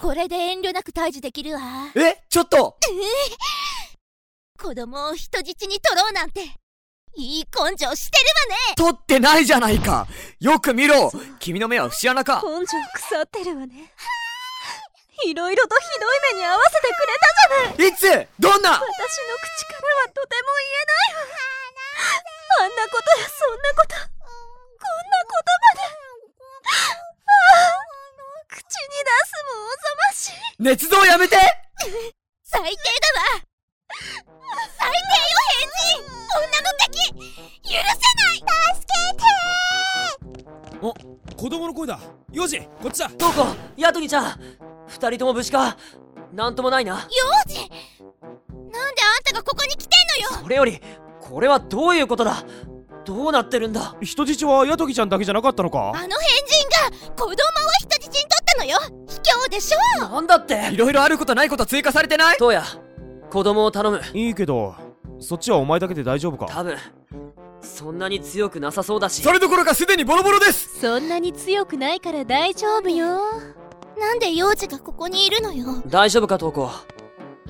[0.00, 1.60] これで遠慮なく退治できるわ。
[1.94, 2.78] えちょっと。
[4.58, 6.40] 子供を人質に取ろうなんて。
[7.16, 8.74] いい根性してるわね。
[8.76, 10.06] 取ってないじゃないか。
[10.38, 11.10] よく見ろ。
[11.40, 12.42] 君の目は節穴か。
[12.44, 13.92] 根性腐ってるわね
[15.26, 17.88] いろいろとひどい目に遭わせてくれたじゃない。
[17.88, 18.06] いつ？
[18.38, 18.70] どんな？
[18.70, 21.26] 私の口からはとても言えないわ。
[22.60, 23.94] あんなことやそんなこと。
[23.94, 25.82] こんなことまで。
[26.68, 27.74] ああ
[28.48, 30.62] 口に出すもおぞましい。
[30.62, 31.36] 捏造やめて！
[32.44, 33.42] 最低だわ。
[34.78, 37.10] 最低よ変人女の敵。
[37.64, 38.46] 許せない。
[38.74, 39.22] 助けて
[40.80, 40.94] お
[41.36, 41.98] 子供の声だ。
[42.32, 43.08] 幼児こっちだ。
[43.18, 44.40] どこヤトギちゃん。
[44.86, 45.76] 二人とも無事か？
[46.32, 46.94] なんともないな。
[46.94, 46.98] 幼
[47.46, 47.70] 児なんで
[48.78, 50.42] あんたがここに来てんのよ？
[50.42, 50.80] それより
[51.20, 52.44] これはどういうことだ？
[53.04, 53.96] どうなってるんだ？
[54.02, 55.88] 人質はヤトギちゃんだけじゃなかったのか？
[55.88, 56.12] あの変人
[56.92, 57.34] が子供を
[57.80, 58.78] 人質に取ったのよ。
[59.06, 60.08] 卑怯でしょ？
[60.08, 60.70] なんだって？
[60.72, 62.36] いろいろあることないこと追加されてない？
[62.38, 62.62] どうや？
[63.30, 64.00] 子供を頼む。
[64.14, 64.74] いいけど
[65.18, 66.46] そっちはお前だけで大丈夫か？
[66.46, 66.76] 多分
[67.60, 69.22] そんなに強くなさそうだし。
[69.22, 70.80] それどころかすでにボロボロです。
[70.80, 73.18] そんなに強くないから大丈夫よ。
[73.98, 75.82] なんで幼児がここにいるのよ。
[75.86, 76.70] 大丈夫かトウコ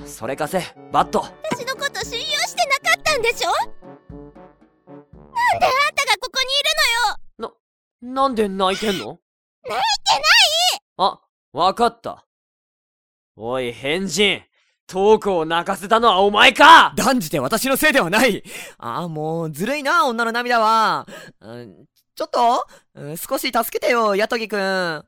[0.06, 1.24] それかせバット。
[1.50, 3.50] 私のこと信用してなかったんでしょ？
[3.50, 3.66] なんで
[5.66, 6.46] あんたがここにい
[7.40, 7.56] るのよ。
[8.00, 9.18] なんで泣いてんの？
[9.64, 9.80] 泣いてない！
[10.98, 11.20] あ
[11.52, 12.24] わかった。
[13.36, 14.42] おい変人
[14.88, 16.94] トークを泣かせたのはお前か！
[16.96, 18.42] 断じて私のせいではない。
[18.78, 21.06] ああもうずるいな女の涙は、
[21.42, 25.04] うん、ちょっと、うん少し助けてよ、ヤトギくん。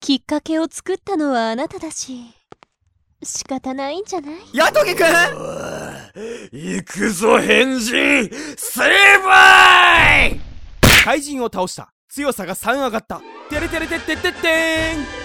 [0.00, 2.24] きっかけを作ったのはあなただし
[3.22, 4.34] 仕方ないんじゃない？
[4.52, 5.04] ヤトギくん！
[6.50, 8.82] 行くぞ変人成
[9.22, 10.40] 敗！
[11.04, 11.92] 怪人を倒した。
[12.08, 13.20] 強さが3上がった。
[13.48, 14.38] てれてれてってってって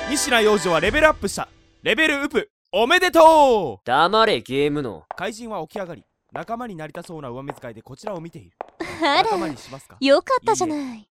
[0.10, 0.16] ーん。
[0.16, 1.48] 仁科幼女はレベルアップした
[1.84, 3.86] レベルウプおめでとう！
[3.86, 5.04] 黙れゲームの。
[5.18, 8.52] 怪人は起き上がり仲間になりたそうな上目遣いでこちらを見ている。
[8.80, 9.98] あ仲間らにしますか？
[10.00, 11.10] よかったじゃない。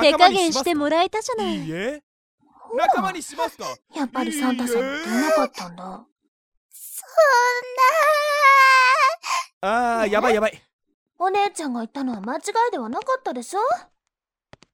[0.00, 1.64] 手加減してもらえたじゃない。
[1.64, 2.02] いいえ。
[2.76, 3.64] 仲間にしますか？
[3.94, 6.04] やっぱりサンタさんっていなかったんだ？
[9.60, 10.62] あーやばいやばい。
[11.20, 13.60] お姉ちゃんが言ったのは間違いではなかったでしょ？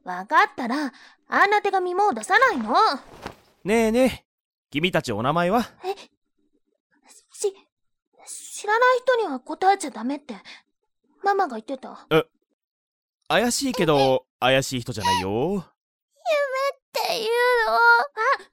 [0.03, 0.94] わかったら、
[1.29, 2.72] あんな手紙もう出さないの。
[3.64, 4.26] ねえねえ
[4.71, 5.63] 君たちお名前は？
[7.33, 7.55] し、
[8.27, 10.35] 知らない人には答えちゃダメって、
[11.23, 12.07] ママが言ってた。
[12.11, 12.25] え
[13.29, 15.65] 怪しいけど怪しい人じゃないよ。
[15.65, 15.69] っ
[16.93, 17.29] ていう
[17.69, 17.75] の？
[17.75, 17.79] あ、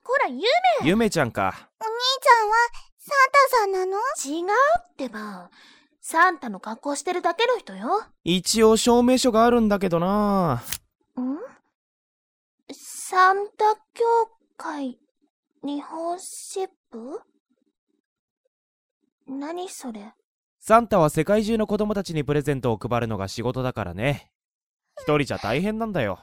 [0.04, 0.44] こら、ゆめ
[0.84, 1.70] ゆめちゃんか。
[1.80, 2.56] お兄ちゃんは
[3.00, 3.98] サンタさんなの？
[4.26, 4.46] 違う
[4.92, 5.50] ってば。
[6.02, 8.04] サンタの格好してるだけの人よ。
[8.26, 10.56] 一応証明書があるんだけどな。
[10.56, 10.60] ん？
[12.74, 14.06] サンタ協
[14.58, 15.00] 会
[15.66, 17.22] 日本支部
[19.26, 20.12] 何それ？
[20.60, 24.30] サンタは世界中の子供たちにプレゼントを配るのが仕事だからね。
[25.00, 26.20] 一人じゃ大変なんだよ。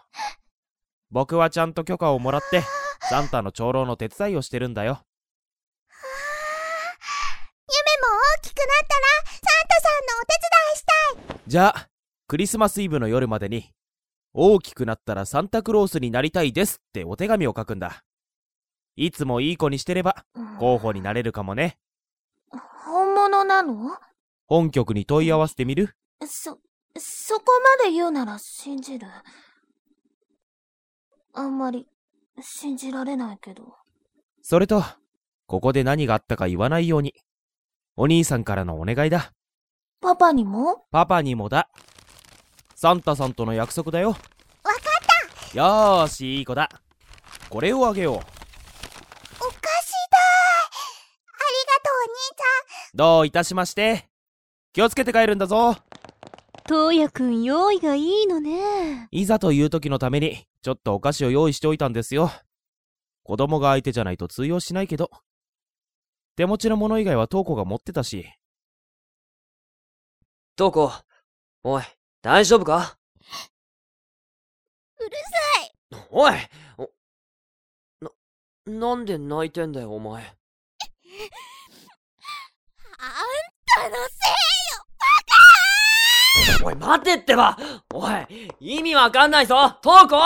[1.11, 2.63] 僕はちゃんと許可をもらって
[3.09, 5.01] サンタの長老の手伝いをしてるんだよ。
[7.67, 11.41] 夢も大きくなったらサンタさんのお手伝いしたい。
[11.47, 11.89] じゃあ
[12.29, 13.73] クリスマスイブの夜までに
[14.35, 18.05] 大きくなったらサンタクロースになりたいですってお手紙を書くんだ
[18.97, 20.25] いつもいい子にしてれば
[20.59, 21.79] 候補になれるかもね。
[22.85, 23.97] 本物なの？
[24.47, 25.95] 本局に問い合わせてみる？
[26.27, 26.59] そ、
[26.99, 27.45] そこ
[27.79, 29.07] まで言うなら信じる。
[31.33, 31.87] あんまり
[32.41, 33.75] 信じられないけど。
[34.43, 34.83] それと
[35.47, 37.15] ここで何があったか言わないように。
[37.97, 39.33] お兄さんからのお願いだ。
[40.01, 40.85] パパにも？
[40.91, 41.71] パパにもだ。
[42.75, 44.09] サンタさんとの約束だよ。
[44.09, 44.25] わかっ
[45.53, 45.59] た。
[45.59, 46.69] よーしいい子だ。
[47.49, 48.21] これをあげよう
[51.93, 54.09] お兄ちゃんどういたしまして。
[54.73, 55.77] 気をつけて帰るんだぞ。
[56.67, 59.09] トウヤくん用意がいいのね。
[59.11, 62.31] いざという時のためにちょっとお菓子を用意しておいたんですよ。
[63.25, 65.11] 子供が相手じゃないと通用しないけど。
[66.37, 68.27] 手持ちのもの以外はトウコが持ってたし。
[70.57, 70.93] トウコ
[71.65, 71.83] おい
[72.23, 72.97] 大丈夫か？
[74.99, 76.07] うるさい。
[76.11, 76.33] おい
[76.77, 76.91] お
[78.01, 78.11] な、
[78.67, 80.23] なんで泣いてんだよお前
[83.03, 83.09] あん
[83.67, 83.97] たの
[86.37, 86.67] せいよ。
[86.67, 87.57] おい待てってば。
[87.95, 89.79] おい意味わかんないぞ。
[89.81, 90.19] トウコ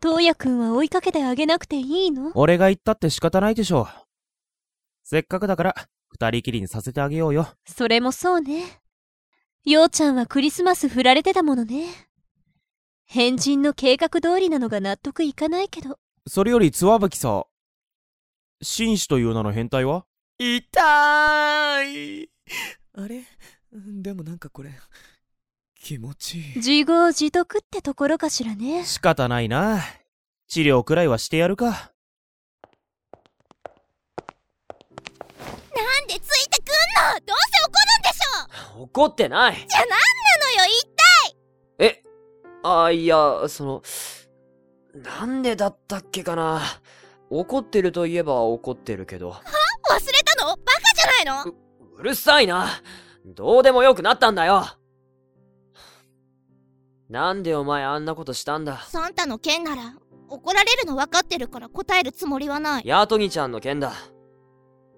[0.00, 2.32] トウヤくんは追いかけてあげなくていいの？
[2.34, 3.86] 俺が言ったって仕方ないでしょ
[5.04, 5.74] せっかくだから
[6.08, 7.46] 二人きりにさせてあげようよ。
[7.66, 8.80] それもそうね。
[9.64, 11.84] ようちゃんはクリスマス振られてたものね。
[13.04, 15.98] 変人の計画通りなのが納得いかないけど。
[16.26, 17.44] それよりつわぶきさ
[18.62, 20.06] 紳士という名の変態は？
[20.44, 22.28] 痛い。
[22.94, 23.22] あれ？
[23.72, 24.70] でもなんかこれ
[25.80, 26.56] 気持ちいい。
[26.56, 28.84] 自業自得ってところかしらね。
[28.84, 29.80] 仕方ないな。
[30.48, 31.66] 治療くらいはしてやるか。
[31.66, 31.76] なん
[36.08, 37.20] でついてくんの？
[37.24, 38.82] どうせ怒るんでしょ。
[38.82, 39.54] 怒ってない。
[39.54, 40.88] じゃあなんなのよ一
[41.28, 41.36] 体。
[41.78, 42.02] え？
[42.64, 43.82] あいやその
[44.94, 46.60] なんでだったっけかな。
[47.30, 49.30] 怒ってるといえば怒ってるけど。
[49.30, 49.40] は？
[49.90, 50.31] 忘れた？
[50.42, 50.62] のバカ
[50.94, 51.52] じゃないの？
[51.96, 52.68] うるさいな。
[53.24, 54.64] どうでもよくなったんだよ。
[57.08, 58.78] なんでお前あんなことしたんだ？
[58.88, 59.94] サンタの件なら
[60.28, 62.82] 怒られるの分かってるから答えるつもりはない。
[62.84, 63.92] ヤトギちゃんの件だ。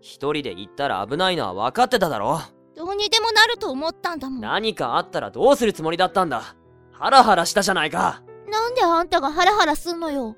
[0.00, 2.40] 一人で行ったら危ないのは分かってただろ。
[2.76, 4.40] どうにでもなると思ったんだもん。
[4.40, 6.57] 何かあったらどうするつもりだったんだ？
[6.92, 8.22] ハラハラしたじゃないか。
[8.48, 10.37] なんであんたがハラハラすんのよ。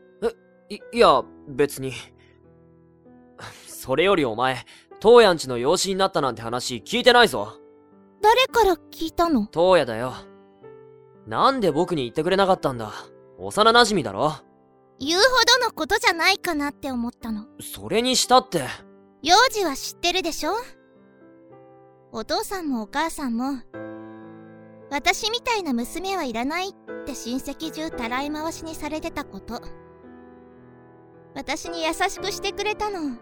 [0.68, 1.92] い、いや、別に。
[3.66, 4.64] それよりお前、
[5.06, 7.60] トウヤんちの養子になったなんて話聞いてないぞ。
[8.20, 9.46] 誰から聞いたの？
[9.46, 10.14] トウヤだよ。
[11.28, 12.92] なんで僕に言ってくれなかったんだ？
[13.38, 14.32] 幼馴染だろ？
[14.98, 17.46] 言うほどのことじゃないかなって思ったの。
[17.60, 18.64] それにしたって。
[19.22, 20.54] 幼児は知ってるでしょ？
[22.10, 23.60] お父さんもお母さんも
[24.90, 26.72] 私みたいな娘はいらないっ
[27.04, 29.62] て親戚中たらい回しにされてたこと。
[31.36, 33.16] 私に優しくしてくれたの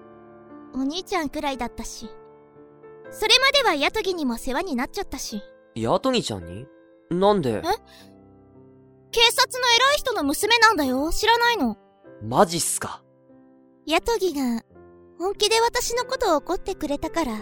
[0.75, 2.11] お兄ちゃんくらいだったし
[3.11, 5.43] それまではヤトギにも世話になっちゃったし
[5.75, 6.67] ヤトギちゃんに？
[7.11, 7.63] なんで？
[9.13, 11.13] 警察の偉い人の娘なんだよ。
[11.13, 11.77] 知らないの？
[12.23, 13.03] マジっすか？
[13.87, 14.63] ヤトギが
[15.19, 17.33] 本気で私のことを怒ってくれたから、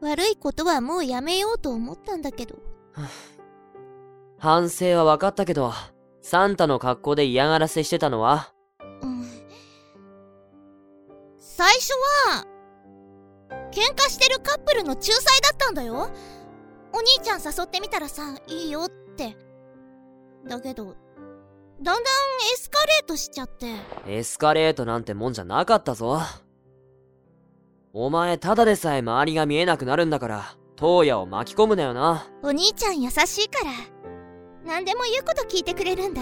[0.00, 2.56] 悪いことはもうやめようと思ったんだけど。
[4.38, 5.72] 反省は分かったけど、
[6.22, 8.52] サンタの格好で嫌がらせしてたのは
[11.56, 11.92] 最初
[12.28, 12.44] は、
[13.70, 16.10] 喧嘩してるカップルの仲裁だったんだよ。
[16.92, 19.38] お兄ちゃん誘ってみたらさ、いいよって。
[20.46, 20.94] だけど、だん
[21.84, 23.68] だんエスカレートしちゃって。
[24.06, 26.20] エスカレートなんてもんじゃなかったぞ。
[27.94, 32.30] お前ただでさえ周りが見えなくなるんだから、東野を巻き込むなよな。
[32.42, 33.70] お兄ちゃん優しいから、
[34.66, 36.20] 何でも言うこと聞いてくれるんだ。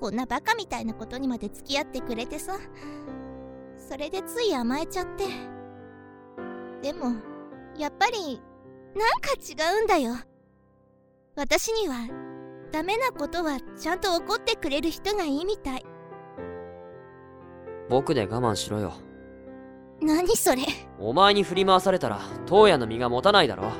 [0.00, 2.54] こんなバカみたいなことにまで付き合ってくれてさ。
[3.90, 5.24] それでつい甘えちゃって。
[6.80, 7.12] でも、
[7.76, 8.40] やっぱり、
[8.94, 10.14] なんか違うんだよ。
[11.34, 11.96] 私には、
[12.70, 15.84] ダメなことはちゃんと怒ってくれる人がいいみたい。
[17.88, 18.92] 僕で我慢しろよ。
[20.00, 20.62] 何それ
[21.00, 23.72] お前に振り回されたら、東野の身が持たないだろ。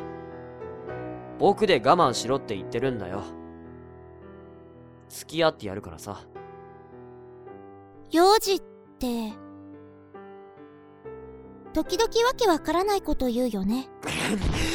[1.39, 3.23] 僕で我慢しろって言ってるんだよ。
[5.09, 6.19] 付き合ってやるからさ。
[8.11, 8.61] 幼児っ
[8.99, 9.50] て、
[11.73, 13.89] 時々わけわからないこと言うよね。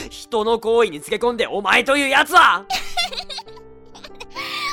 [0.10, 2.66] 人の行為につけ込んでお前というやつは！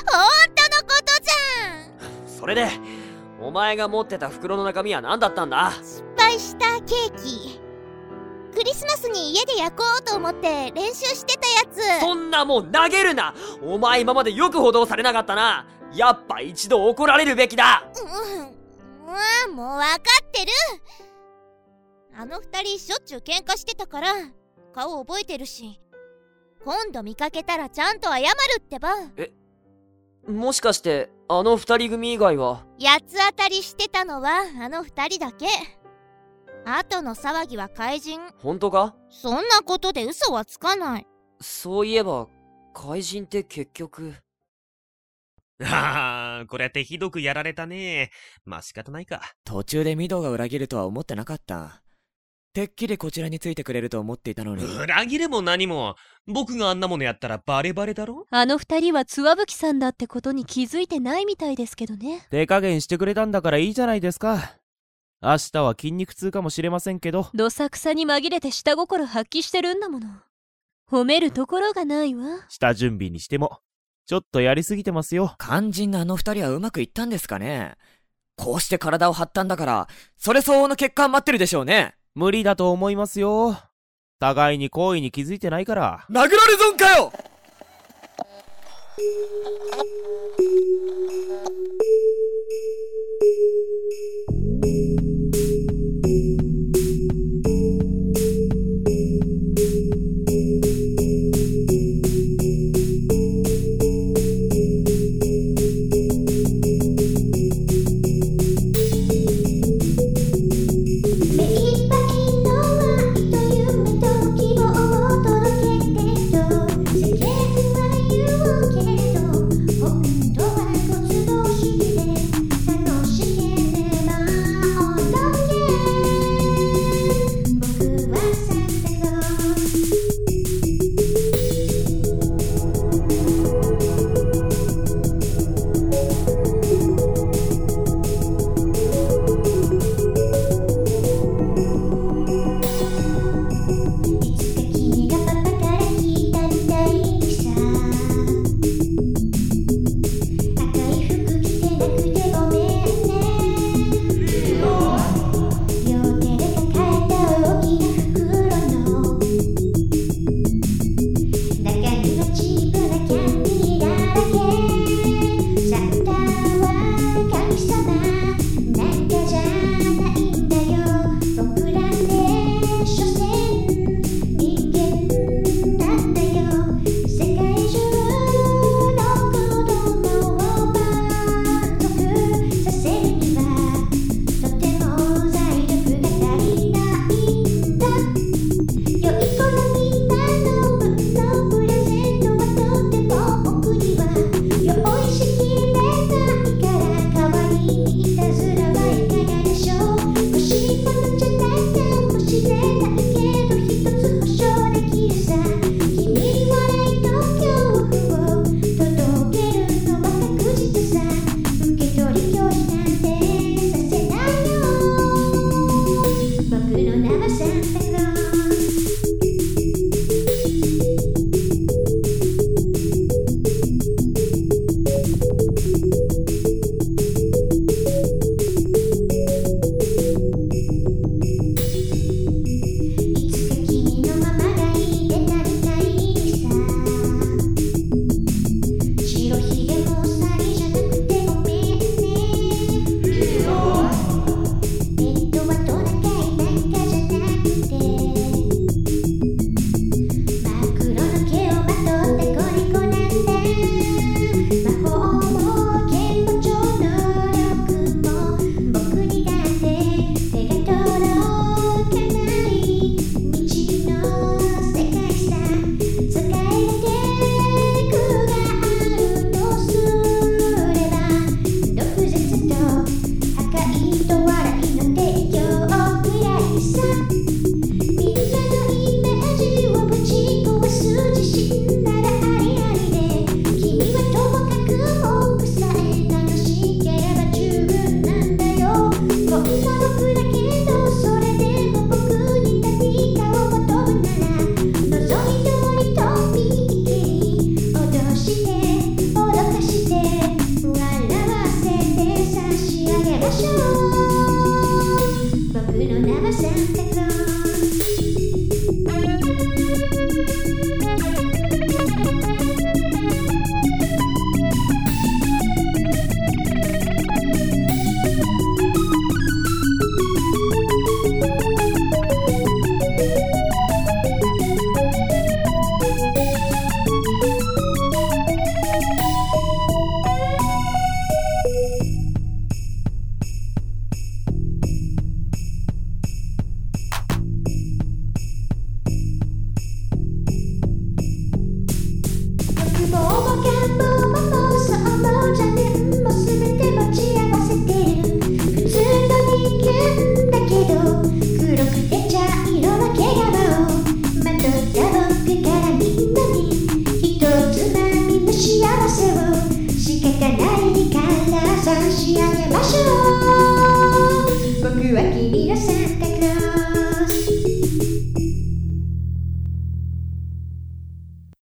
[0.06, 0.20] 本
[0.54, 2.38] 当のことじゃん！
[2.38, 2.68] それで、
[3.40, 5.72] お前が持ってた袋の中身は何だったんだ？
[5.82, 7.60] 失敗したケーキ。
[8.54, 12.00] クリスマスに家で焼こうと思って練習してたやつ。
[12.02, 13.34] そんなもん投げるな！
[13.62, 15.66] お前今までよく補導されなかったな！
[15.94, 17.84] やっぱ一度怒られるべきだ！
[17.96, 20.52] うん、うん、もうわかってる
[22.14, 24.14] あの二人しょっちゅう喧嘩してたから、
[24.72, 25.80] 顔覚えてるし。
[26.64, 28.26] 今度見かけたらちゃんと謝る
[28.60, 28.90] ってば。
[30.28, 35.46] もしかして、あの二人組以外は、八つ当たりしてたのはあの二人だけ。
[36.64, 38.20] 後の騒ぎは怪人。
[38.38, 38.94] 本当か？
[39.10, 41.06] そんなことで嘘はつかない。
[41.40, 42.28] そういえば、
[42.72, 44.14] 怪人って結局。
[45.60, 48.12] ああ、これってひどくやられたね。
[48.44, 49.22] まあ仕方ないか。
[49.44, 51.81] 途中でミドが裏切るとは思ってなかった。
[52.52, 54.64] てっきりこちらについてくれると思っていたのに。
[54.64, 55.96] 裏切るも何も、
[56.26, 58.26] 僕があんなものやったらバレバレだろ？
[58.30, 62.26] あの二人はつわぶきさんだってことに気づいてないみたいですけどね。
[62.30, 64.56] 手加減してくれたんだからいいじゃないですか。
[65.22, 67.28] 明日は筋肉痛かもしれませんけど。
[67.32, 70.08] どさくさに紛れて下心発揮してるんだもの。
[70.90, 72.44] 褒めるところがないわ。
[72.50, 73.60] 下準備にしても、
[74.04, 75.36] ちょっとやりすぎてますよ。
[75.38, 77.76] 肝心なあの二人はうまくいったんですかね
[78.36, 79.88] こうして体を張ったんだから、
[80.18, 81.94] それ相応の結果待ってるでしょうね。
[82.14, 83.56] 無理だと思いますよ。
[84.20, 86.04] 互いに好意に気づいてないから。
[86.10, 87.10] 殴られ損かよ